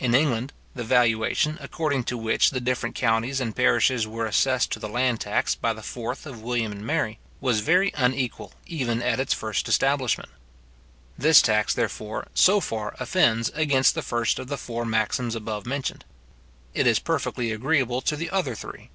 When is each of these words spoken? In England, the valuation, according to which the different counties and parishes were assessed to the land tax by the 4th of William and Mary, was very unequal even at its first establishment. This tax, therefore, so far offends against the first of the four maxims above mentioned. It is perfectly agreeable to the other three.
In 0.00 0.16
England, 0.16 0.52
the 0.74 0.82
valuation, 0.82 1.56
according 1.60 2.02
to 2.10 2.18
which 2.18 2.50
the 2.50 2.58
different 2.58 2.96
counties 2.96 3.38
and 3.40 3.54
parishes 3.54 4.04
were 4.04 4.26
assessed 4.26 4.72
to 4.72 4.80
the 4.80 4.88
land 4.88 5.20
tax 5.20 5.54
by 5.54 5.72
the 5.72 5.80
4th 5.80 6.26
of 6.26 6.42
William 6.42 6.72
and 6.72 6.84
Mary, 6.84 7.20
was 7.40 7.60
very 7.60 7.92
unequal 7.94 8.52
even 8.66 9.00
at 9.00 9.20
its 9.20 9.32
first 9.32 9.68
establishment. 9.68 10.28
This 11.16 11.40
tax, 11.40 11.72
therefore, 11.72 12.26
so 12.34 12.58
far 12.58 12.96
offends 12.98 13.50
against 13.54 13.94
the 13.94 14.02
first 14.02 14.40
of 14.40 14.48
the 14.48 14.58
four 14.58 14.84
maxims 14.84 15.36
above 15.36 15.66
mentioned. 15.66 16.04
It 16.74 16.88
is 16.88 16.98
perfectly 16.98 17.52
agreeable 17.52 18.00
to 18.00 18.16
the 18.16 18.28
other 18.28 18.56
three. 18.56 18.90